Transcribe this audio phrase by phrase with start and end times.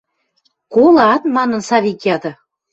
[0.73, 2.31] –Кола-ат?– манын, Савик яды.